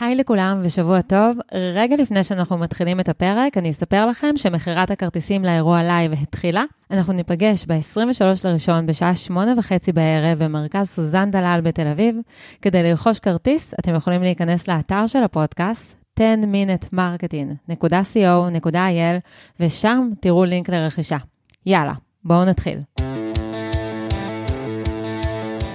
היי 0.00 0.14
לכולם 0.14 0.60
ושבוע 0.64 1.00
טוב. 1.00 1.38
רגע 1.74 1.96
לפני 1.96 2.24
שאנחנו 2.24 2.58
מתחילים 2.58 3.00
את 3.00 3.08
הפרק, 3.08 3.58
אני 3.58 3.70
אספר 3.70 4.06
לכם 4.06 4.36
שמכירת 4.36 4.90
הכרטיסים 4.90 5.44
לאירוע 5.44 5.82
לייב 5.82 6.12
התחילה. 6.12 6.64
אנחנו 6.90 7.12
ניפגש 7.12 7.66
ב-23 7.66 8.22
לראשון 8.44 8.86
בשעה 8.86 9.16
שמונה 9.16 9.54
וחצי 9.58 9.92
בערב 9.92 10.44
במרכז 10.44 10.88
סוזן 10.88 11.30
דלל 11.30 11.60
בתל 11.64 11.86
אביב. 11.86 12.16
כדי 12.62 12.82
לרכוש 12.82 13.18
כרטיס, 13.18 13.74
אתם 13.80 13.94
יכולים 13.94 14.22
להיכנס 14.22 14.68
לאתר 14.68 15.06
של 15.06 15.22
הפודקאסט, 15.22 15.94
10minutemarketing.co.il, 16.20 19.20
ושם 19.60 20.10
תראו 20.20 20.44
לינק 20.44 20.70
לרכישה. 20.70 21.18
יאללה, 21.66 21.92
בואו 22.24 22.44
נתחיל. 22.44 22.78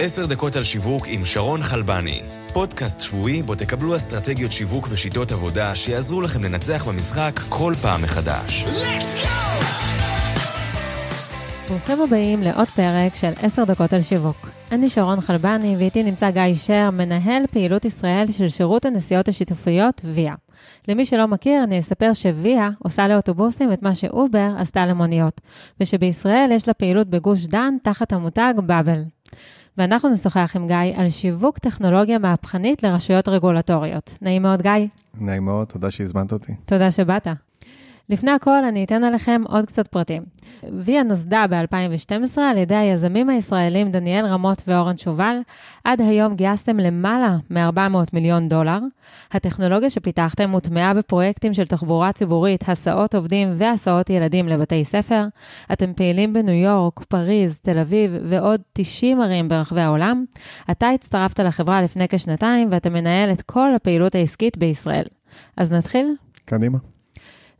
עשר 0.00 0.26
דקות 0.26 0.56
על 0.56 0.62
שיווק 0.62 1.06
עם 1.08 1.24
שרון 1.24 1.62
חלבני. 1.62 2.43
פודקאסט 2.54 3.00
שבועי 3.00 3.42
בו 3.42 3.54
תקבלו 3.54 3.96
אסטרטגיות 3.96 4.52
שיווק 4.52 4.88
ושיטות 4.90 5.32
עבודה 5.32 5.74
שיעזרו 5.74 6.20
לכם 6.20 6.44
לנצח 6.44 6.84
במשחק 6.88 7.40
כל 7.48 7.74
פעם 7.82 8.02
מחדש. 8.02 8.64
ברוכים 11.68 12.00
הבאים 12.00 12.42
לעוד 12.42 12.68
פרק 12.68 13.14
של 13.14 13.32
10 13.42 13.64
דקות 13.64 13.92
על 13.92 14.02
שיווק. 14.02 14.48
אני 14.72 14.90
שרון 14.90 15.20
חלבני 15.20 15.76
ואיתי 15.78 16.02
נמצא 16.02 16.30
גיא 16.30 16.54
שר, 16.54 16.90
מנהל 16.90 17.46
פעילות 17.46 17.84
ישראל 17.84 18.32
של 18.32 18.48
שירות 18.48 18.84
הנסיעות 18.84 19.28
השיתופיות 19.28 20.00
ויה. 20.04 20.34
למי 20.88 21.04
שלא 21.04 21.28
מכיר, 21.28 21.64
אני 21.64 21.78
אספר 21.78 22.12
שוויה 22.12 22.70
עושה 22.78 23.08
לאוטובוסים 23.08 23.72
את 23.72 23.82
מה 23.82 23.94
שאובר 23.94 24.50
עשתה 24.58 24.86
למוניות, 24.86 25.40
ושבישראל 25.80 26.50
יש 26.52 26.68
לה 26.68 26.74
פעילות 26.74 27.08
בגוש 27.08 27.46
דן 27.46 27.74
תחת 27.82 28.12
המותג 28.12 28.54
באבל. 28.66 29.02
ואנחנו 29.78 30.08
נשוחח 30.08 30.52
עם 30.56 30.66
גיא 30.66 30.76
על 30.96 31.10
שיווק 31.10 31.58
טכנולוגיה 31.58 32.18
מהפכנית 32.18 32.82
לרשויות 32.82 33.28
רגולטוריות. 33.28 34.14
נעים 34.22 34.42
מאוד, 34.42 34.62
גיא. 34.62 34.70
נעים 35.20 35.44
מאוד, 35.44 35.66
תודה 35.66 35.90
שהזמנת 35.90 36.32
אותי. 36.32 36.52
תודה 36.64 36.90
שבאת. 36.90 37.26
לפני 38.08 38.30
הכל, 38.30 38.64
אני 38.64 38.84
אתן 38.84 39.04
עליכם 39.04 39.42
עוד 39.48 39.64
קצת 39.64 39.88
פרטים. 39.88 40.22
ויה 40.78 41.02
נוסדה 41.02 41.44
ב-2012 41.50 42.40
על 42.40 42.58
ידי 42.58 42.74
היזמים 42.74 43.30
הישראלים 43.30 43.90
דניאל 43.90 44.26
רמות 44.26 44.62
ואורן 44.66 44.96
שובל. 44.96 45.36
עד 45.84 46.00
היום 46.00 46.34
גייסתם 46.34 46.76
למעלה 46.76 47.36
מ-400 47.50 47.96
מיליון 48.12 48.48
דולר. 48.48 48.78
הטכנולוגיה 49.32 49.90
שפיתחתם 49.90 50.50
הוטמעה 50.50 50.94
בפרויקטים 50.94 51.54
של 51.54 51.66
תחבורה 51.66 52.12
ציבורית, 52.12 52.68
הסעות 52.68 53.14
עובדים 53.14 53.52
והסעות 53.54 54.10
ילדים 54.10 54.48
לבתי 54.48 54.84
ספר. 54.84 55.24
אתם 55.72 55.92
פעילים 55.96 56.32
בניו 56.32 56.54
יורק, 56.54 57.00
פריז, 57.00 57.58
תל 57.58 57.78
אביב 57.78 58.16
ועוד 58.28 58.60
90 58.72 59.20
ערים 59.20 59.48
ברחבי 59.48 59.80
העולם. 59.80 60.24
אתה 60.70 60.88
הצטרפת 60.90 61.40
לחברה 61.40 61.82
לפני 61.82 62.08
כשנתיים 62.08 62.68
ואתה 62.70 62.90
מנהל 62.90 63.32
את 63.32 63.42
כל 63.42 63.74
הפעילות 63.74 64.14
העסקית 64.14 64.56
בישראל. 64.56 65.06
אז 65.56 65.72
נתחיל? 65.72 66.14
קדימה. 66.44 66.93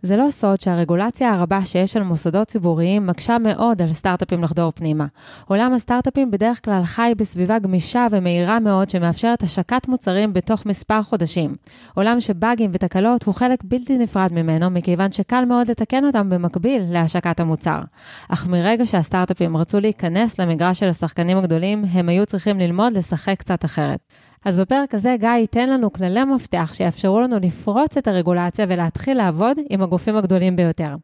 זה 0.04 0.16
לא 0.16 0.30
סוד 0.30 0.60
שהרגולציה 0.60 1.32
הרבה 1.32 1.66
שיש 1.66 1.96
על 1.96 2.02
מוסדות 2.02 2.48
ציבוריים 2.48 3.06
מקשה 3.06 3.38
מאוד 3.38 3.82
על 3.82 3.92
סטארט-אפים 3.92 4.42
לחדור 4.44 4.72
פנימה. 4.74 5.06
עולם 5.48 5.72
הסטארט-אפים 5.72 6.30
בדרך 6.30 6.64
כלל 6.64 6.84
חי 6.84 7.12
בסביבה 7.16 7.58
גמישה 7.58 8.06
ומהירה 8.10 8.60
מאוד 8.60 8.90
שמאפשרת 8.90 9.42
השקת 9.42 9.88
מוצרים 9.88 10.32
בתוך 10.32 10.66
מספר 10.66 11.02
חודשים. 11.02 11.56
עולם 11.94 12.20
שבאגים 12.20 12.70
ותקלות 12.74 13.22
הוא 13.22 13.34
חלק 13.34 13.58
בלתי 13.64 13.98
נפרד 13.98 14.32
ממנו, 14.32 14.70
מכיוון 14.70 15.12
שקל 15.12 15.44
מאוד 15.44 15.70
לתקן 15.70 16.04
אותם 16.04 16.30
במקביל 16.30 16.82
להשקת 16.86 17.40
המוצר. 17.40 17.80
אך 18.28 18.46
מרגע 18.46 18.86
שהסטארט-אפים 18.86 19.56
רצו 19.56 19.80
להיכנס 19.80 20.40
למגרש 20.40 20.80
של 20.80 20.88
השחקנים 20.88 21.38
הגדולים, 21.38 21.84
הם 21.92 22.08
היו 22.08 22.26
צריכים 22.26 22.58
ללמוד 22.58 22.92
לשחק 22.92 23.38
קצת 23.38 23.64
אחרת. 23.64 23.98
אז 24.44 24.56
בפרק 24.56 24.94
הזה 24.94 25.16
גיא 25.20 25.28
ייתן 25.28 25.70
לנו 25.70 25.92
כללי 25.92 26.24
מפתח 26.24 26.70
שיאפשרו 26.72 27.20
לנו 27.20 27.36
לפרוץ 27.42 27.96
את 27.96 28.08
הרגולציה 28.08 28.66
ולהתחיל 28.68 29.16
לעבוד 29.16 29.56
עם 29.70 29.82
הגופים 29.82 30.16
הגדולים 30.16 30.56
ביותר. 30.56 30.94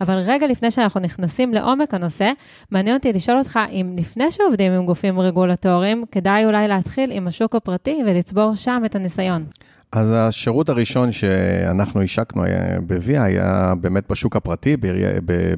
אבל 0.00 0.18
רגע 0.18 0.46
לפני 0.46 0.70
שאנחנו 0.70 1.00
נכנסים 1.00 1.54
לעומק 1.54 1.94
הנושא, 1.94 2.32
מעניין 2.70 2.96
אותי 2.96 3.12
לשאול 3.12 3.38
אותך 3.38 3.58
אם 3.70 3.96
לפני 3.98 4.30
שעובדים 4.30 4.72
עם 4.72 4.86
גופים 4.86 5.20
רגולטוריים, 5.20 6.04
כדאי 6.12 6.44
אולי 6.44 6.68
להתחיל 6.68 7.10
עם 7.10 7.26
השוק 7.26 7.54
הפרטי 7.54 7.98
ולצבור 8.06 8.54
שם 8.54 8.82
את 8.86 8.94
הניסיון. 8.94 9.44
אז 9.92 10.12
השירות 10.16 10.68
הראשון 10.68 11.12
שאנחנו 11.12 12.02
השקנו 12.02 12.42
בוויה 12.86 13.24
היה 13.24 13.72
באמת 13.80 14.10
בשוק 14.10 14.36
הפרטי 14.36 14.76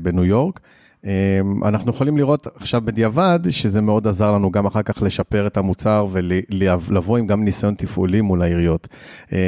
בניו 0.03 0.25
יורק. 0.25 0.61
אמ, 1.05 1.65
אנחנו 1.65 1.91
יכולים 1.91 2.17
לראות 2.17 2.47
עכשיו 2.57 2.81
בדיעבד 2.81 3.41
שזה 3.51 3.81
מאוד 3.81 4.07
עזר 4.07 4.33
לנו 4.33 4.51
גם 4.51 4.67
אחר 4.67 4.83
כך 4.83 5.03
לשפר 5.03 5.47
את 5.47 5.57
המוצר 5.57 6.07
ולבוא 6.11 7.19
עם 7.19 7.27
גם 7.27 7.45
ניסיון 7.45 7.75
תפעולי 7.75 8.21
מול 8.21 8.43
העיריות. 8.43 8.89
אה, 9.33 9.39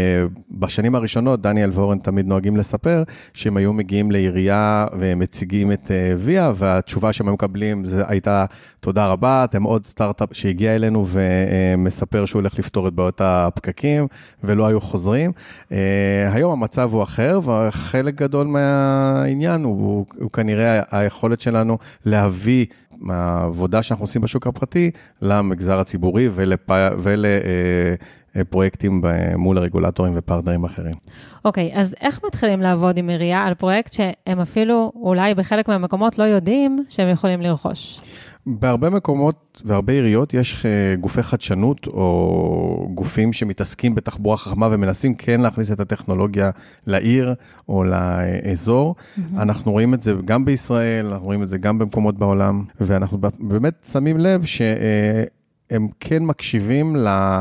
בשנים 0.51 0.95
הראשונות, 0.95 1.43
דניאל 1.43 1.71
ואורן 1.73 1.99
תמיד 1.99 2.27
נוהגים 2.27 2.57
לספר 2.57 3.03
שהם 3.35 3.57
היו 3.57 3.73
מגיעים 3.73 4.11
לעירייה 4.11 4.87
ומציגים 4.99 5.73
את 5.73 5.91
אה, 5.91 6.15
ויה, 6.19 6.53
והתשובה 6.57 7.13
שהם 7.13 7.33
מקבלים 7.33 7.85
הייתה, 8.07 8.45
תודה 8.81 9.07
רבה, 9.07 9.45
אתם 9.45 9.63
עוד 9.63 9.87
סטארט-אפ 9.87 10.29
שהגיע 10.33 10.75
אלינו 10.75 11.07
ומספר 11.09 12.27
שהוא 12.27 12.41
הולך 12.41 12.59
לפתור 12.59 12.89
את 12.89 12.93
בעיות 12.93 13.21
הפקקים, 13.25 14.07
ולא 14.45 14.67
היו 14.67 14.81
חוזרים. 14.81 15.33
אה, 15.73 16.33
היום 16.33 16.53
המצב 16.53 16.91
הוא 16.93 17.03
אחר, 17.03 17.41
וחלק 17.45 18.15
גדול 18.15 18.47
מהעניין 18.47 19.65
הוא, 19.65 20.07
הוא 20.19 20.31
כנראה 20.31 20.83
היכולת 20.91 21.40
היכולת 21.41 21.57
שלנו 21.57 21.79
להביא 22.07 22.67
מהעבודה 22.99 23.83
שאנחנו 23.83 24.05
עושים 24.05 24.23
בשוק 24.23 24.47
הפרטי 24.47 24.91
למגזר 25.23 25.79
הציבורי 25.79 26.29
ולפרויקטים 28.35 29.03
אה, 29.05 29.37
מול 29.37 29.59
הרגולטורים 29.59 30.13
ופרטנרים 30.17 30.65
אחרים. 30.65 30.95
אוקיי, 31.45 31.73
okay, 31.73 31.79
אז 31.79 31.95
איך 32.01 32.21
מתחילים 32.27 32.61
לעבוד 32.61 32.97
עם 32.97 33.09
עירייה 33.09 33.45
על 33.45 33.55
פרויקט 33.55 33.93
שהם 33.93 34.41
אפילו, 34.41 34.93
אולי 34.95 35.35
בחלק 35.35 35.69
מהמקומות 35.69 36.19
לא 36.19 36.25
יודעים 36.25 36.85
שהם 36.89 37.09
יכולים 37.09 37.41
לרכוש? 37.41 38.01
בהרבה 38.47 38.91
מקומות 38.91 39.63
והרבה 39.65 39.93
עיריות 39.93 40.35
יש 40.35 40.67
אה, 40.67 40.97
גופי 40.97 41.23
חדשנות 41.23 41.87
או 41.87 42.89
גופים 42.95 43.33
שמתעסקים 43.33 43.95
בתחבורה 43.95 44.37
חכמה 44.37 44.69
ומנסים 44.71 45.15
כן 45.15 45.41
להכניס 45.41 45.73
את 45.73 45.81
הטכנולוגיה 45.81 46.51
לעיר 46.87 47.35
או 47.69 47.85
לאזור. 47.85 48.95
Mm-hmm. 48.95 49.21
אנחנו 49.39 49.73
רואים 49.73 49.95
את 49.95 50.03
זה 50.03 50.15
גם 50.25 50.45
בישראל, 50.45 51.07
אנחנו 51.07 51.25
רואים 51.25 51.43
את 51.43 51.49
זה 51.49 51.59
גם 51.59 51.79
במקומות 51.79 52.19
בעולם, 52.19 52.65
ואנחנו 52.81 53.19
באמת 53.39 53.89
שמים 53.93 54.19
לב 54.19 54.45
ש... 54.45 54.63
הם 55.71 55.89
כן 56.01 56.23
מקשיבים 56.23 56.97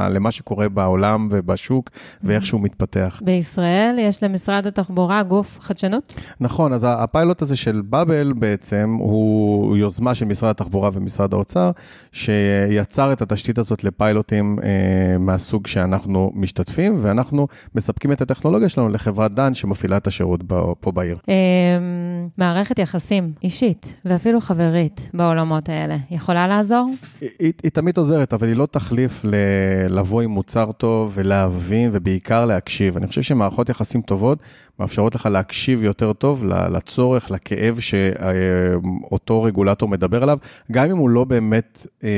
למה 0.09 0.31
שקורה 0.31 0.69
בעולם 0.69 1.27
ובשוק 1.31 1.89
ואיך 2.23 2.45
שהוא 2.45 2.61
מתפתח. 2.61 3.21
בישראל 3.25 3.95
יש 3.99 4.23
למשרד 4.23 4.67
התחבורה 4.67 5.23
גוף 5.23 5.57
חדשנות? 5.61 6.13
נכון, 6.39 6.73
אז 6.73 6.85
הפיילוט 6.89 7.41
הזה 7.41 7.55
של 7.55 7.81
באבל 7.85 8.33
בעצם 8.33 8.97
הוא 8.99 9.77
יוזמה 9.77 10.15
של 10.15 10.25
משרד 10.25 10.49
התחבורה 10.49 10.89
ומשרד 10.93 11.33
האוצר, 11.33 11.71
שיצר 12.11 13.13
את 13.13 13.21
התשתית 13.21 13.57
הזאת 13.57 13.83
לפיילוטים 13.83 14.59
אה, 14.63 15.17
מהסוג 15.19 15.67
שאנחנו 15.67 16.31
משתתפים, 16.35 16.97
ואנחנו 17.01 17.47
מספקים 17.75 18.11
את 18.11 18.21
הטכנולוגיה 18.21 18.69
שלנו 18.69 18.89
לחברת 18.89 19.33
דן 19.33 19.53
שמפעילה 19.53 19.97
את 19.97 20.07
השירות 20.07 20.41
פה 20.79 20.91
בעיר. 20.91 21.17
אה, 21.29 21.35
מערכת 22.37 22.79
יחסים 22.79 23.33
אישית 23.43 23.93
ואפילו 24.05 24.41
חברית 24.41 25.09
בעולמות 25.13 25.69
האלה, 25.69 25.97
יכולה 26.11 26.47
לעזור? 26.47 26.89
היא, 27.21 27.29
היא, 27.39 27.53
היא 27.63 27.71
תמיד 27.71 27.97
עוזרת. 27.97 28.18
אחרת, 28.19 28.33
אבל 28.33 28.47
היא 28.47 28.55
לא 28.55 28.67
תחליף. 28.71 29.25
לבוא 29.89 30.21
עם 30.21 30.29
מוצר 30.29 30.71
טוב 30.71 31.11
ולהבין 31.15 31.89
ובעיקר 31.93 32.45
להקשיב. 32.45 32.97
אני 32.97 33.07
חושב 33.07 33.21
שמערכות 33.21 33.69
יחסים 33.69 34.01
טובות 34.01 34.39
מאפשרות 34.79 35.15
לך 35.15 35.25
להקשיב 35.25 35.83
יותר 35.83 36.13
טוב 36.13 36.43
לצורך, 36.45 37.31
לכאב 37.31 37.79
שאותו 37.79 39.43
רגולטור 39.43 39.89
מדבר 39.89 40.23
עליו, 40.23 40.37
גם 40.71 40.89
אם 40.89 40.97
הוא 40.97 41.09
לא 41.09 41.23
באמת 41.23 41.87
אה, 42.03 42.09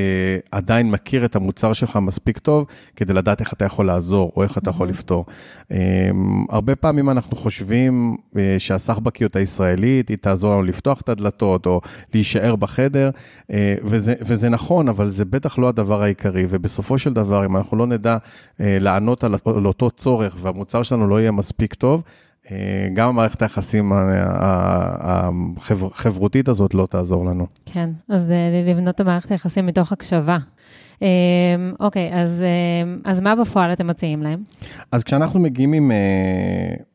עדיין 0.51 0.91
מכיר 0.91 1.25
את 1.25 1.35
המוצר 1.35 1.73
שלך 1.73 1.95
מספיק 1.95 2.37
טוב, 2.37 2.65
כדי 2.95 3.13
לדעת 3.13 3.41
איך 3.41 3.53
אתה 3.53 3.65
יכול 3.65 3.85
לעזור 3.85 4.31
או 4.35 4.43
איך 4.43 4.57
אתה 4.57 4.69
יכול 4.69 4.89
לפתור. 4.89 5.25
אה, 5.71 6.09
הרבה 6.49 6.75
פעמים 6.75 7.09
אנחנו 7.09 7.37
חושבים 7.37 8.15
אה, 8.37 8.55
שהסחבקיות 8.59 9.35
הישראלית, 9.35 10.09
היא 10.09 10.17
תעזור 10.17 10.51
לנו 10.51 10.63
לפתוח 10.63 11.01
את 11.01 11.09
הדלתות 11.09 11.65
או 11.65 11.81
להישאר 12.13 12.55
בחדר, 12.55 13.09
אה, 13.51 13.75
וזה, 13.83 14.13
וזה 14.21 14.49
נכון, 14.49 14.89
אבל 14.89 15.07
זה 15.07 15.25
בטח 15.25 15.57
לא 15.57 15.67
הדבר 15.67 16.03
העיקרי, 16.03 16.45
ובסופו 16.49 16.97
של 16.97 17.13
דבר, 17.13 17.45
אם 17.45 17.57
אנחנו 17.57 17.77
לא 17.77 17.87
נדע 17.87 18.17
אה, 18.59 18.77
לענות 18.79 19.23
על, 19.23 19.35
על 19.45 19.65
אותו 19.65 19.89
צורך 19.91 20.35
והמוצר 20.37 20.83
שלנו 20.83 21.07
לא 21.07 21.21
יהיה 21.21 21.31
מספיק 21.31 21.73
טוב, 21.73 22.03
גם 22.93 23.09
המערכת 23.09 23.41
היחסים 23.41 23.91
החברותית 25.93 26.47
הזאת 26.47 26.73
לא 26.73 26.87
תעזור 26.89 27.25
לנו. 27.25 27.47
כן, 27.65 27.89
אז 28.09 28.31
לבנות 28.69 28.95
את 28.95 28.99
המערכת 28.99 29.31
היחסים 29.31 29.65
מתוך 29.65 29.91
הקשבה. 29.91 30.37
אוקיי, 31.79 32.09
אז, 32.13 32.43
אז 33.03 33.19
מה 33.21 33.35
בפועל 33.35 33.73
אתם 33.73 33.87
מציעים 33.87 34.23
להם? 34.23 34.43
אז 34.91 35.03
כשאנחנו 35.03 35.39
מגיעים 35.39 35.73
עם, 35.73 35.91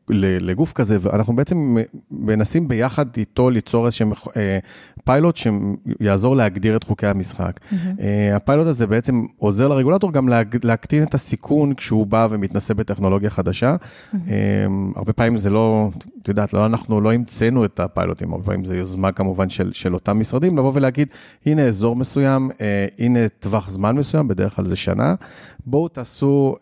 לגוף 0.09 0.73
כזה, 0.73 0.97
ואנחנו 1.01 1.35
בעצם 1.35 1.77
מנסים 2.11 2.67
ביחד 2.67 3.05
איתו 3.17 3.49
ליצור 3.49 3.85
איזשהם 3.85 4.11
פיילוט 5.05 5.35
שיעזור 5.35 6.35
להגדיר 6.35 6.75
את 6.75 6.83
חוקי 6.83 7.07
המשחק. 7.07 7.59
Mm-hmm. 7.59 7.75
הפיילוט 8.35 8.67
הזה 8.67 8.87
בעצם 8.87 9.25
עוזר 9.37 9.67
לרגולטור 9.67 10.13
גם 10.13 10.29
להקטין 10.63 11.03
את 11.03 11.13
הסיכון 11.13 11.73
כשהוא 11.73 12.07
בא 12.07 12.27
ומתנסה 12.29 12.73
בטכנולוגיה 12.73 13.29
חדשה. 13.29 13.75
Mm-hmm. 13.75 14.17
הרבה 14.95 15.13
פעמים 15.13 15.37
זה 15.37 15.49
לא, 15.49 15.89
את 16.21 16.27
יודעת, 16.27 16.53
לא, 16.53 16.65
אנחנו 16.65 17.01
לא 17.01 17.13
המצאנו 17.13 17.65
את 17.65 17.79
הפיילוטים, 17.79 18.31
הרבה 18.31 18.45
פעמים 18.45 18.65
זו 18.65 18.73
יוזמה 18.73 19.11
כמובן 19.11 19.49
של, 19.49 19.73
של 19.73 19.93
אותם 19.93 20.19
משרדים, 20.19 20.57
לבוא 20.57 20.71
ולהגיד, 20.75 21.07
הנה 21.45 21.61
אזור 21.61 21.95
מסוים, 21.95 22.49
הנה 22.99 23.19
טווח 23.39 23.69
זמן 23.69 23.95
מסוים, 23.95 24.27
בדרך 24.27 24.55
כלל 24.55 24.65
זה 24.65 24.75
שנה, 24.75 25.15
בואו 25.65 25.87
תעשו 25.87 26.55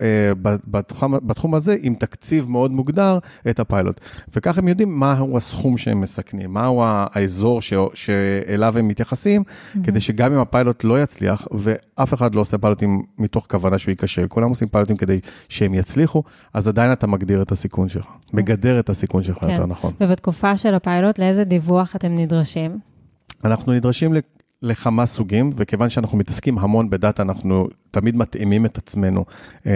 בתחום, 0.44 1.14
בתחום 1.24 1.54
הזה 1.54 1.76
עם 1.82 1.96
תקציב 1.96 2.50
מאוד 2.50 2.72
מוגדר. 2.72 3.20
את 3.50 3.60
הפיילוט. 3.60 4.00
וכך 4.36 4.58
הם 4.58 4.68
יודעים 4.68 5.00
מהו 5.00 5.38
הסכום 5.38 5.78
שהם 5.78 6.02
מסכנים, 6.02 6.54
מהו 6.54 6.84
האזור 6.86 7.62
ש... 7.62 7.74
שאליו 7.94 8.78
הם 8.78 8.88
מתייחסים, 8.88 9.44
mm-hmm. 9.44 9.78
כדי 9.84 10.00
שגם 10.00 10.34
אם 10.34 10.40
הפיילוט 10.40 10.84
לא 10.84 11.02
יצליח, 11.02 11.48
ואף 11.52 12.14
אחד 12.14 12.36
לא 12.36 12.42
עושה 12.42 12.58
פיילוטים 12.58 13.02
מתוך 13.18 13.48
כוונה 13.50 13.78
שהוא 13.78 13.92
ייכשל, 13.92 14.28
כולם 14.28 14.50
עושים 14.50 14.68
פיילוטים 14.68 14.98
כדי 14.98 15.20
שהם 15.50 15.74
יצליחו, 15.74 16.24
אז 16.54 16.68
עדיין 16.68 16.92
אתה 16.92 17.08
מגדיר 17.08 17.42
את 17.42 17.52
הסיכון 17.52 17.90
שלך, 17.90 18.06
okay. 18.06 18.30
מגדר 18.34 18.80
את 18.80 18.90
הסיכון 18.90 19.24
שלך 19.24 19.38
כן. 19.38 19.50
יותר 19.50 19.66
נכון. 19.66 19.94
ובתקופה 20.02 20.58
של 20.58 20.76
הפיילוט, 20.76 21.20
לאיזה 21.20 21.44
דיווח 21.44 21.96
אתם 21.96 22.16
נדרשים? 22.16 22.80
אנחנו 23.46 23.74
נדרשים 23.74 24.14
לכמה 24.66 25.06
סוגים, 25.06 25.52
וכיוון 25.56 25.90
שאנחנו 25.90 26.18
מתעסקים 26.18 26.60
המון 26.60 26.90
בדאטה, 26.90 27.24
אנחנו 27.24 27.68
תמיד 27.92 28.18
מתאימים 28.18 28.66
את 28.66 28.78
עצמנו 28.78 29.26
אה, 29.68 29.72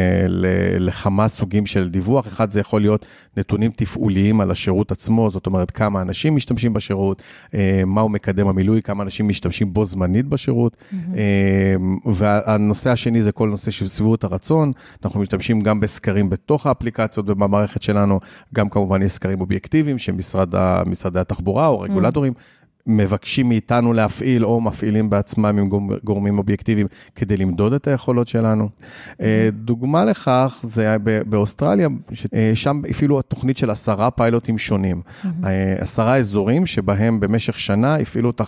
לכמה 0.80 1.28
סוגים 1.28 1.66
של 1.66 1.90
דיווח. 1.90 2.28
אחד, 2.28 2.52
זה 2.52 2.60
יכול 2.60 2.82
להיות 2.82 3.06
נתונים 3.38 3.72
תפעוליים 3.76 4.42
על 4.42 4.52
השירות 4.52 4.92
עצמו, 4.92 5.30
זאת 5.30 5.46
אומרת, 5.46 5.72
כמה 5.72 6.02
אנשים 6.02 6.36
משתמשים 6.36 6.74
בשירות, 6.74 7.22
אה, 7.54 7.84
מהו 7.86 8.10
מקדם 8.10 8.48
המילוי, 8.48 8.82
כמה 8.82 9.04
אנשים 9.04 9.28
משתמשים 9.28 9.74
בו 9.74 9.86
זמנית 9.86 10.26
בשירות. 10.26 10.76
Mm-hmm. 10.78 10.96
אה, 11.18 11.76
והנושא 12.14 12.90
השני 12.90 13.22
זה 13.22 13.32
כל 13.32 13.50
נושא 13.50 13.72
של 13.72 13.88
סביבות 13.88 14.24
הרצון. 14.24 14.72
אנחנו 15.06 15.20
משתמשים 15.20 15.62
גם 15.62 15.80
בסקרים 15.80 16.30
בתוך 16.30 16.68
האפליקציות 16.68 17.30
ובמערכת 17.30 17.84
שלנו, 17.84 18.20
גם 18.54 18.70
כמובן 18.70 19.02
יש 19.02 19.12
סקרים 19.12 19.42
אובייקטיביים 19.42 19.98
שמשרדי 19.98 21.20
התחבורה 21.20 21.68
או 21.68 21.80
רגולטורים. 21.80 22.34
Mm-hmm. 22.34 22.59
מבקשים 22.90 23.50
מאיתנו 23.50 23.94
להפעיל 23.94 24.46
או 24.46 24.62
מפעילים 24.62 25.10
בעצמם 25.10 25.46
עם 25.46 25.70
גורמים 26.04 26.38
אובייקטיביים 26.38 26.88
כדי 27.16 27.38
למדוד 27.38 27.74
את 27.74 27.88
היכולות 27.88 28.28
שלנו. 28.28 28.70
אה, 29.22 29.50
דוגמה 29.54 30.06
לכך 30.06 30.60
זה 30.64 30.96
באוסטרליה, 31.26 31.88
אה, 32.34 32.52
שם 32.54 32.82
הפעילו 32.90 33.22
תוכנית 33.22 33.58
של 33.58 33.70
עשרה 33.70 34.12
פיילוטים 34.12 34.58
שונים. 34.58 35.02
אה, 35.26 35.76
עשרה 35.78 36.18
אזורים 36.18 36.66
שבהם 36.66 37.20
במשך 37.20 37.60
שנה 37.60 37.96
הפעילו 37.96 38.30
את 38.30 38.42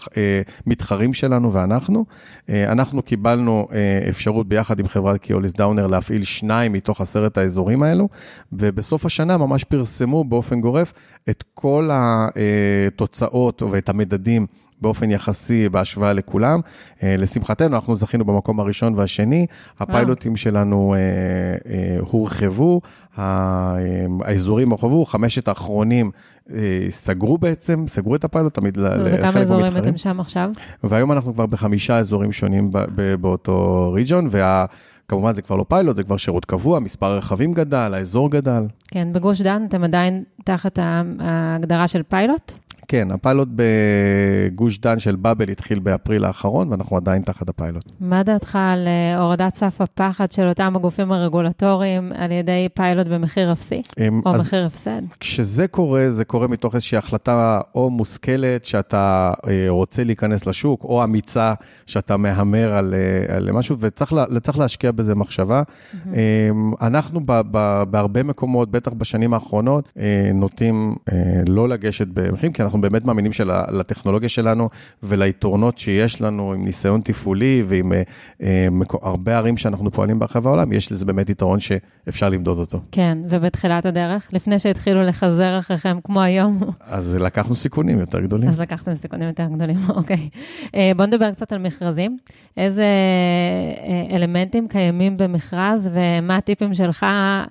המתחרים 0.65 1.13
שלנו 1.13 1.53
ואנחנו. 1.53 2.05
אנחנו 2.49 3.01
קיבלנו 3.01 3.67
אפשרות 4.09 4.47
ביחד 4.47 4.79
עם 4.79 4.87
חברת 4.87 5.21
קיוליס 5.21 5.53
דאונר 5.53 5.87
להפעיל 5.87 6.23
שניים 6.23 6.73
מתוך 6.73 7.01
עשרת 7.01 7.37
האזורים 7.37 7.83
האלו, 7.83 8.09
ובסוף 8.53 9.05
השנה 9.05 9.37
ממש 9.37 9.63
פרסמו 9.63 10.23
באופן 10.23 10.61
גורף 10.61 10.93
את 11.29 11.43
כל 11.53 11.89
התוצאות 11.93 13.63
ואת 13.63 13.89
המדדים 13.89 14.30
באופן 14.81 15.11
יחסי 15.11 15.69
בהשוואה 15.69 16.13
לכולם. 16.13 16.59
אה, 17.03 17.15
לשמחתנו, 17.17 17.75
אנחנו 17.75 17.95
זכינו 17.95 18.25
במקום 18.25 18.59
הראשון 18.59 18.93
והשני, 18.95 19.45
הפיילוטים 19.79 20.35
שלנו 20.35 20.95
אה, 20.95 20.99
אה, 21.73 21.97
הורחבו, 21.99 22.81
האזורים 23.17 24.69
הורחבו, 24.69 25.05
חמשת 25.05 25.47
האחרונים 25.47 26.11
סגרו 26.89 27.37
בעצם, 27.37 27.87
סגרו 27.87 28.15
את 28.15 28.23
הפיילוט 28.23 28.53
תמיד 28.53 28.77
לחלק 28.77 28.97
מהמתחרים. 28.97 29.29
וכמה 29.29 29.41
אזורים 29.41 29.77
אתם 29.77 29.97
שם 29.97 30.19
עכשיו? 30.19 30.49
והיום 30.83 31.11
אנחנו 31.11 31.33
כבר 31.33 31.45
בחמישה 31.45 31.97
אזורים 31.97 32.31
שונים 32.31 32.71
באותו 33.19 33.91
ריג'ון, 33.95 34.27
וה... 34.29 34.65
כמובן 35.07 35.35
זה 35.35 35.41
כבר 35.41 35.55
לא 35.55 35.65
פיילוט, 35.67 35.95
זה 35.95 36.03
כבר 36.03 36.17
שירות 36.17 36.45
קבוע, 36.45 36.79
מספר 36.79 37.05
הרכבים 37.05 37.53
גדל, 37.53 37.93
האזור 37.93 38.31
גדל. 38.31 38.63
כן, 38.87 39.13
בגוש 39.13 39.41
דן 39.41 39.65
אתם 39.67 39.83
עדיין 39.83 40.23
תחת 40.43 40.79
ההגדרה 41.19 41.87
של 41.87 42.03
פיילוט? 42.03 42.53
כן, 42.91 43.11
הפיילוט 43.11 43.47
בגוש 43.55 44.79
דן 44.79 44.99
של 44.99 45.15
Bubble 45.15 45.49
התחיל 45.49 45.79
באפריל 45.79 46.25
האחרון, 46.25 46.71
ואנחנו 46.71 46.97
עדיין 46.97 47.21
תחת 47.21 47.49
הפיילוט. 47.49 47.91
מה 47.99 48.23
דעתך 48.23 48.57
על 48.61 48.87
אה, 48.87 49.19
הורדת 49.19 49.55
סף 49.55 49.81
הפחד 49.81 50.31
של 50.31 50.47
אותם 50.47 50.75
הגופים 50.75 51.11
הרגולטוריים 51.11 52.11
על 52.15 52.31
ידי 52.31 52.67
פיילוט 52.73 53.07
במחיר 53.07 53.51
אפסי, 53.51 53.81
או 54.25 54.33
מחיר 54.33 54.65
הפסד? 54.65 55.01
כשזה 55.19 55.67
קורה, 55.67 56.09
זה 56.09 56.25
קורה 56.25 56.47
מתוך 56.47 56.75
איזושהי 56.75 56.97
החלטה 56.97 57.61
או 57.75 57.89
מושכלת 57.89 58.65
שאתה 58.65 59.33
אה, 59.47 59.65
רוצה 59.69 60.03
להיכנס 60.03 60.47
לשוק, 60.47 60.83
או 60.83 61.03
אמיצה 61.03 61.53
שאתה 61.85 62.17
מהמר 62.17 62.73
על, 62.73 62.93
אה, 62.93 63.35
על 63.35 63.51
משהו, 63.51 63.75
וצריך 63.79 64.57
להשקיע 64.59 64.91
בזה 64.91 65.15
מחשבה. 65.15 65.63
Mm-hmm. 65.63 66.07
אנחנו 66.81 67.19
ב, 67.25 67.41
ב, 67.51 67.83
בהרבה 67.89 68.23
מקומות, 68.23 68.71
בטח 68.71 68.91
בשנים 68.93 69.33
האחרונות, 69.33 69.93
נוטים 70.33 70.95
לא 71.47 71.69
לגשת 71.69 72.07
במחירים, 72.07 72.53
כי 72.53 72.63
אנחנו 72.63 72.80
באמת 72.81 73.05
מאמינים 73.05 73.33
שלטכנולוגיה 73.33 74.29
שלנו 74.29 74.69
וליתרונות 75.03 75.77
שיש 75.77 76.21
לנו 76.21 76.53
עם 76.53 76.65
ניסיון 76.65 77.01
תפעולי 77.01 77.63
ועם 77.67 77.93
אה, 77.93 78.01
אה, 78.41 78.67
הרבה 79.01 79.37
ערים 79.37 79.57
שאנחנו 79.57 79.91
פועלים 79.91 80.19
ברחבי 80.19 80.47
העולם, 80.47 80.73
יש 80.73 80.91
לזה 80.91 81.05
באמת 81.05 81.29
יתרון 81.29 81.59
שאפשר 81.59 82.29
למדוד 82.29 82.57
אותו. 82.57 82.81
כן, 82.91 83.17
ובתחילת 83.29 83.85
הדרך, 83.85 84.29
לפני 84.33 84.59
שהתחילו 84.59 85.03
לחזר 85.03 85.59
אחריכם 85.59 85.97
כמו 86.03 86.21
היום. 86.21 86.59
אז 86.81 87.15
לקחנו 87.15 87.55
סיכונים 87.55 87.99
יותר 87.99 88.19
גדולים. 88.19 88.49
אז 88.49 88.59
לקחתם 88.59 88.95
סיכונים 88.95 89.27
יותר 89.27 89.45
גדולים, 89.45 89.77
אוקיי. 89.97 90.29
אה, 90.75 90.91
בואו 90.95 91.07
נדבר 91.07 91.31
קצת 91.31 91.51
על 91.53 91.57
מכרזים. 91.57 92.17
איזה 92.57 92.85
אה, 93.87 94.15
אלמנטים 94.15 94.67
קיימים 94.67 95.17
במכרז 95.17 95.89
ומה 95.93 96.37
הטיפים 96.37 96.73
שלך 96.73 97.03
אה, 97.03 97.47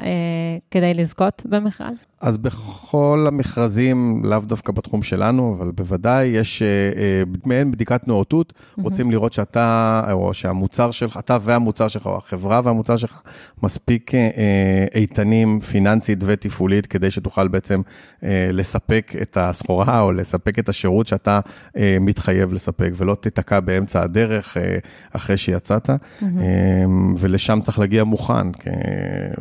כדי 0.70 0.94
לזכות 0.94 1.42
במכרז? 1.44 2.09
אז 2.20 2.38
בכל 2.38 3.24
המכרזים, 3.28 4.22
לאו 4.24 4.38
דווקא 4.38 4.72
בתחום 4.72 5.02
שלנו, 5.02 5.56
אבל 5.58 5.70
בוודאי 5.70 6.26
יש 6.26 6.62
אה, 6.62 6.68
אה, 6.68 7.22
מעין 7.46 7.70
בדיקת 7.70 8.08
נאותות. 8.08 8.52
רוצים 8.78 9.10
לראות 9.10 9.32
שאתה, 9.32 10.02
או 10.12 10.34
שהמוצר 10.34 10.90
שלך, 10.90 11.16
אתה 11.16 11.38
והמוצר 11.42 11.88
שלך, 11.88 12.06
או 12.06 12.16
החברה 12.16 12.60
והמוצר 12.64 12.96
שלך, 12.96 13.20
מספיק 13.62 14.14
אה, 14.14 14.20
איתנים 14.94 15.60
פיננסית 15.60 16.18
ותפעולית, 16.26 16.86
כדי 16.86 17.10
שתוכל 17.10 17.48
בעצם 17.48 17.80
לספק 18.52 19.12
את 19.22 19.36
הסחורה, 19.40 20.00
או 20.00 20.12
לספק 20.12 20.58
את 20.58 20.68
השירות 20.68 21.06
שאתה 21.06 21.40
מתחייב 22.00 22.52
לספק, 22.52 22.90
ולא 22.96 23.14
תיתקע 23.14 23.60
באמצע 23.60 24.02
הדרך 24.02 24.56
אחרי 25.12 25.36
שיצאת, 25.36 25.90
mm-hmm. 25.90 26.24
ולשם 27.18 27.60
צריך 27.60 27.78
להגיע 27.78 28.04
מוכן, 28.04 28.46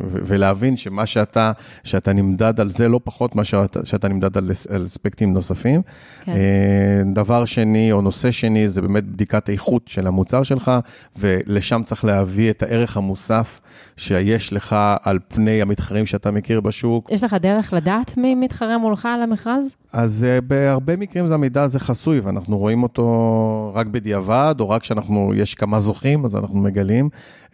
ולהבין 0.04 0.76
שמה 0.76 1.06
שאתה, 1.06 1.52
שאתה 1.84 2.12
נמדד 2.12 2.60
על 2.60 2.69
זה 2.70 2.88
לא 2.88 3.00
פחות 3.04 3.36
מאשר 3.36 3.64
שאתה 3.84 4.08
נמדד 4.08 4.36
על, 4.36 4.50
על 4.70 4.84
אספקטים 4.84 5.32
נוספים. 5.32 5.82
כן. 6.24 6.32
אה, 6.32 7.12
דבר 7.14 7.44
שני, 7.44 7.92
או 7.92 8.00
נושא 8.00 8.30
שני, 8.30 8.68
זה 8.68 8.82
באמת 8.82 9.04
בדיקת 9.04 9.50
איכות 9.50 9.88
של 9.88 10.06
המוצר 10.06 10.42
שלך, 10.42 10.70
ולשם 11.16 11.82
צריך 11.84 12.04
להביא 12.04 12.50
את 12.50 12.62
הערך 12.62 12.96
המוסף 12.96 13.60
שיש 13.96 14.52
לך 14.52 14.76
על 15.02 15.18
פני 15.28 15.62
המתחרים 15.62 16.06
שאתה 16.06 16.30
מכיר 16.30 16.60
בשוק. 16.60 17.10
יש 17.10 17.24
לך 17.24 17.34
דרך 17.34 17.72
לדעת 17.72 18.16
מי 18.16 18.34
מתחרה 18.34 18.78
מולך 18.78 19.06
על 19.06 19.22
המכרז? 19.22 19.64
אז 19.92 20.26
uh, 20.28 20.44
בהרבה 20.44 20.96
מקרים 20.96 21.26
זה 21.26 21.34
המידע 21.34 21.62
הזה 21.62 21.80
חסוי, 21.80 22.20
ואנחנו 22.20 22.58
רואים 22.58 22.82
אותו 22.82 23.72
רק 23.74 23.86
בדיעבד, 23.86 24.54
או 24.60 24.70
רק 24.70 24.82
כשאנחנו, 24.82 25.32
יש 25.34 25.54
כמה 25.54 25.80
זוכים, 25.80 26.24
אז 26.24 26.36
אנחנו 26.36 26.58
מגלים. 26.58 27.08
Uh, 27.50 27.52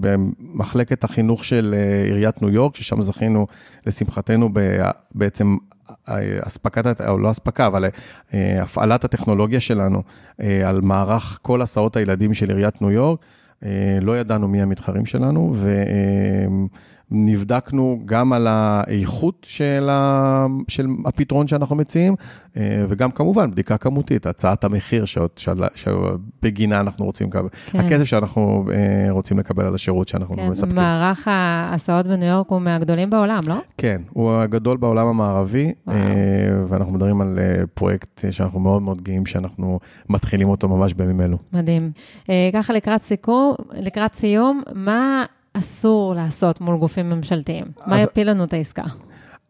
במחלקת 0.00 1.04
החינוך 1.04 1.44
של 1.44 1.74
uh, 1.74 2.06
עיריית 2.06 2.42
ניו 2.42 2.50
יורק, 2.50 2.76
ששם 2.76 3.02
זכינו, 3.02 3.46
לשמחתנו, 3.86 4.50
בעצם 5.14 5.56
אספקת, 6.46 7.00
או 7.00 7.18
לא 7.18 7.30
אספקה, 7.30 7.66
אבל 7.66 7.84
הפעלת 8.32 9.04
הטכנולוגיה 9.04 9.60
שלנו 9.60 10.02
על 10.38 10.80
מערך 10.80 11.38
כל 11.42 11.62
הסעות 11.62 11.96
הילדים 11.96 12.34
של 12.34 12.48
עיריית 12.48 12.82
ניו 12.82 12.90
יורק. 12.90 13.20
לא 14.02 14.18
ידענו 14.18 14.48
מי 14.48 14.62
המתחרים 14.62 15.06
שלנו, 15.06 15.52
ו... 15.54 15.82
נבדקנו 17.10 18.00
גם 18.04 18.32
על 18.32 18.46
האיכות 18.46 19.46
של, 19.48 19.88
ה, 19.90 20.46
של 20.68 20.86
הפתרון 21.06 21.46
שאנחנו 21.46 21.76
מציעים, 21.76 22.14
אה, 22.56 22.84
וגם 22.88 23.10
כמובן 23.10 23.50
בדיקה 23.50 23.76
כמותית, 23.76 24.26
הצעת 24.26 24.64
המחיר 24.64 25.04
שבגינה 25.74 26.80
אנחנו 26.80 27.04
רוצים 27.04 27.26
לקבל, 27.26 27.48
כן. 27.70 27.78
הכסף 27.78 28.04
שאנחנו 28.04 28.64
אה, 28.72 29.10
רוצים 29.10 29.38
לקבל 29.38 29.64
על 29.64 29.74
השירות 29.74 30.08
שאנחנו 30.08 30.36
כן, 30.36 30.48
מספקים. 30.48 30.76
מערך 30.76 31.28
ההסעות 31.30 32.06
בניו 32.06 32.28
יורק 32.28 32.48
הוא 32.48 32.60
מהגדולים 32.60 33.10
בעולם, 33.10 33.40
לא? 33.46 33.56
כן, 33.78 34.02
הוא 34.10 34.32
הגדול 34.32 34.76
בעולם 34.76 35.06
המערבי, 35.06 35.72
וואו. 35.86 35.98
ואנחנו 36.68 36.92
מדברים 36.92 37.20
על 37.20 37.38
פרויקט 37.74 38.24
שאנחנו 38.30 38.60
מאוד 38.60 38.82
מאוד 38.82 39.02
גאים 39.02 39.26
שאנחנו 39.26 39.80
מתחילים 40.08 40.48
אותו 40.48 40.68
ממש 40.68 40.94
בימים 40.94 41.20
אלו. 41.20 41.38
מדהים. 41.52 41.92
ככה 42.52 42.72
לקראת 42.72 43.02
סיכום, 43.02 43.54
לקראת 43.72 44.14
סיום, 44.14 44.62
מה 44.74 45.24
אסור 45.58 46.14
לעשות 46.14 46.60
מול 46.60 46.76
גופים 46.76 47.10
ממשלתיים? 47.10 47.64
אז, 47.80 47.88
מה 47.88 48.00
יפיל 48.00 48.30
לנו 48.30 48.44
את 48.44 48.52
העסקה? 48.52 48.84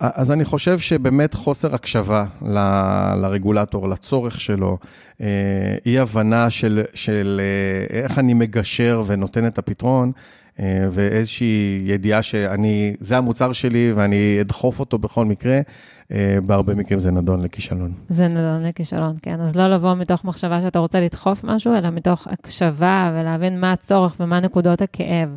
אז 0.00 0.30
אני 0.30 0.44
חושב 0.44 0.78
שבאמת 0.78 1.34
חוסר 1.34 1.74
הקשבה 1.74 2.24
ל, 2.42 2.58
לרגולטור, 3.22 3.88
לצורך 3.88 4.40
שלו, 4.40 4.78
אה, 5.20 5.26
אי 5.86 5.98
הבנה 5.98 6.50
של, 6.50 6.82
של 6.94 7.40
אה, 7.40 8.02
איך 8.02 8.18
אני 8.18 8.34
מגשר 8.34 9.02
ונותן 9.06 9.46
את 9.46 9.58
הפתרון, 9.58 10.12
אה, 10.60 10.86
ואיזושהי 10.90 11.82
ידיעה 11.84 12.22
שאני, 12.22 12.94
זה 13.00 13.16
המוצר 13.16 13.52
שלי 13.52 13.92
ואני 13.96 14.38
אדחוף 14.40 14.80
אותו 14.80 14.98
בכל 14.98 15.24
מקרה, 15.24 15.60
בהרבה 16.46 16.74
מקרים 16.74 16.98
זה 16.98 17.10
נדון 17.10 17.42
לכישלון. 17.42 17.92
זה 18.08 18.28
נדון 18.28 18.62
לכישלון, 18.62 19.16
כן. 19.22 19.40
אז 19.40 19.56
לא 19.56 19.68
לבוא 19.68 19.94
מתוך 19.94 20.24
מחשבה 20.24 20.62
שאתה 20.62 20.78
רוצה 20.78 21.00
לדחוף 21.00 21.44
משהו, 21.44 21.74
אלא 21.74 21.90
מתוך 21.90 22.26
הקשבה 22.30 23.12
ולהבין 23.14 23.60
מה 23.60 23.72
הצורך 23.72 24.16
ומה 24.20 24.40
נקודות 24.40 24.82
הכאב. 24.82 25.28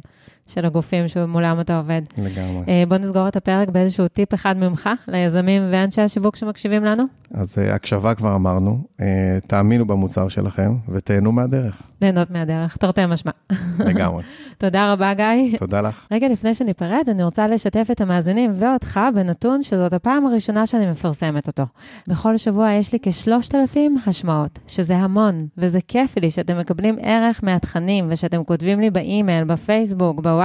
של 0.51 0.65
הגופים 0.65 1.08
שמולם 1.08 1.60
אתה 1.60 1.77
עובד. 1.77 2.01
לגמרי. 2.17 2.63
אה, 2.67 2.84
בוא 2.88 2.98
נסגור 2.98 3.27
את 3.27 3.36
הפרק 3.36 3.70
באיזשהו 3.70 4.08
טיפ 4.08 4.34
אחד 4.34 4.58
ממך 4.58 4.89
ליזמים 5.08 5.62
ואנשי 5.72 6.01
השיווק 6.01 6.36
שמקשיבים 6.36 6.84
לנו. 6.84 7.03
אז 7.34 7.58
uh, 7.58 7.74
הקשבה 7.74 8.15
כבר 8.15 8.36
אמרנו, 8.36 8.79
uh, 8.91 9.01
תאמינו 9.48 9.86
במוצר 9.86 10.27
שלכם 10.27 10.72
ותהנו 10.89 11.31
מהדרך. 11.31 11.81
ליהנות 12.01 12.31
מהדרך, 12.31 12.77
תרתי 12.77 13.05
משמע. 13.05 13.31
לגמרי. 13.79 14.24
תודה 14.58 14.93
רבה, 14.93 15.13
גיא. 15.13 15.58
תודה 15.58 15.81
לך. 15.81 16.08
רגע 16.12 16.27
לפני 16.27 16.53
שניפרד, 16.53 17.03
אני 17.08 17.24
רוצה 17.24 17.48
לשתף 17.48 17.88
את 17.91 18.01
המאזינים 18.01 18.51
ואותך 18.53 19.00
בנתון 19.15 19.62
שזאת 19.62 19.93
הפעם 19.93 20.25
הראשונה 20.25 20.65
שאני 20.65 20.91
מפרסמת 20.91 21.48
אותו. 21.48 21.63
בכל 22.08 22.38
שבוע 22.38 22.72
יש 22.72 22.93
לי 22.93 23.00
כ-3,000 23.01 23.77
השמעות, 24.05 24.60
שזה 24.67 24.98
המון, 24.98 25.48
וזה 25.58 25.79
כיף 25.88 26.17
לי 26.17 26.31
שאתם 26.31 26.60
מקבלים 26.60 26.96
ערך 27.01 27.43
מהתכנים 27.43 28.08
ושאתם 28.10 28.43
כותבים 28.43 28.79
לי 28.79 28.89
באימייל, 28.89 29.43
בפייסבוק, 29.43 30.20
בוואטסאפ. 30.20 30.41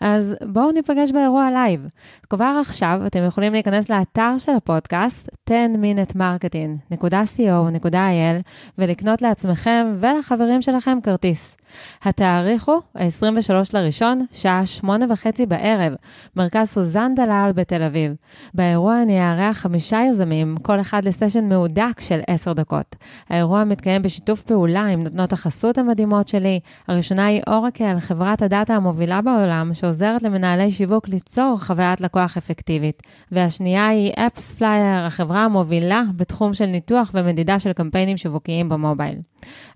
אז 0.00 0.36
בואו 0.46 0.72
ניפגש 0.72 1.10
באירוע 1.10 1.50
לייב. 1.50 1.86
כבר 2.30 2.56
עכשיו 2.60 3.00
אתם 3.06 3.20
יכולים 3.26 3.52
להיכנס 3.52 3.90
לאתר 3.90 4.38
של 4.38 4.52
הפודקאסט, 4.52 5.28
10minutemarketing.co.il, 5.50 8.42
ולקנות 8.78 9.22
לעצמכם 9.22 9.94
ולחברים 10.00 10.62
שלכם 10.62 10.98
כרטיס. 11.02 11.59
התאריך 12.02 12.68
הוא 12.68 12.80
ה-23 12.94 13.52
לראשון, 13.74 14.26
שעה 14.32 14.66
שמונה 14.66 15.06
וחצי 15.10 15.46
בערב, 15.46 15.92
מרכז 16.36 16.68
סוזן 16.68 17.12
דלל 17.16 17.50
בתל 17.54 17.82
אביב. 17.82 18.12
באירוע 18.54 19.02
אני 19.02 19.20
אארח 19.20 19.56
חמישה 19.56 20.00
יזמים, 20.10 20.56
כל 20.62 20.80
אחד 20.80 21.04
לסשן 21.04 21.48
מהודק 21.48 22.00
של 22.00 22.20
עשר 22.26 22.52
דקות. 22.52 22.96
האירוע 23.28 23.64
מתקיים 23.64 24.02
בשיתוף 24.02 24.42
פעולה 24.42 24.86
עם 24.86 25.02
נותנות 25.02 25.32
החסות 25.32 25.78
המדהימות 25.78 26.28
שלי. 26.28 26.60
הראשונה 26.88 27.26
היא 27.26 27.42
Oracle, 27.46 28.00
חברת 28.00 28.42
הדאטה 28.42 28.74
המובילה 28.74 29.22
בעולם, 29.22 29.74
שעוזרת 29.74 30.22
למנהלי 30.22 30.70
שיווק 30.70 31.08
ליצור 31.08 31.56
חוויית 31.60 32.00
לקוח 32.00 32.36
אפקטיבית. 32.36 33.02
והשנייה 33.32 33.88
היא 33.88 34.12
AppsFlyer, 34.12 35.06
החברה 35.06 35.44
המובילה 35.44 36.02
בתחום 36.16 36.54
של 36.54 36.66
ניתוח 36.66 37.10
ומדידה 37.14 37.58
של 37.58 37.72
קמפיינים 37.72 38.16
שיווקיים 38.16 38.68
במובייל. 38.68 39.18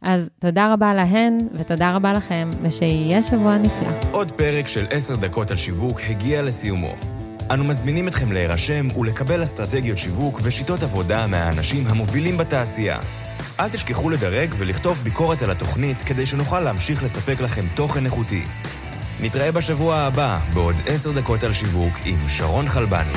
אז 0.03 0.31
תודה 0.39 0.73
רבה 0.73 0.95
להן, 0.95 1.39
ותודה 1.53 1.84
רבה 1.91 2.13
לכם, 2.13 2.51
ושיהיה 2.63 3.23
שבוע 3.23 3.59
נפלא. 3.59 4.11
עוד 4.11 4.33
פרק 4.33 4.67
של 4.67 4.85
עשר 4.91 5.17
דקות 5.17 5.51
על 5.51 5.57
שיווק 5.57 6.01
הגיע 6.09 6.43
לסיומו. 6.43 6.95
אנו 7.51 7.65
מזמינים 7.65 8.09
אתכם 8.09 8.33
להירשם 8.33 8.89
ולקבל 8.99 9.43
אסטרטגיות 9.43 9.99
שיווק 9.99 10.41
ושיטות 10.43 10.83
עבודה 10.83 11.27
מהאנשים 11.27 11.87
המובילים 11.87 12.37
בתעשייה. 12.37 12.99
אל 13.61 13.69
תשכחו 13.69 14.11
לדרג 14.11 14.55
ולכתוב 14.59 15.01
ביקורת 15.05 15.43
על 15.43 15.51
התוכנית 15.51 16.03
כדי 16.03 16.27
שנוכל 16.27 16.61
להמשיך 16.61 17.03
לספק 17.03 17.41
לכם 17.41 17.65
תוכן 17.75 18.05
איכותי. 18.05 18.43
נתראה 19.21 19.53
בשבוע 19.53 19.97
הבא 19.97 20.39
בעוד 20.55 20.75
עשר 20.87 21.13
דקות 21.13 21.45
על 21.45 21.53
שיווק 21.53 21.95
עם 22.07 22.29
שרון 22.29 22.69
חלבני. 22.69 23.13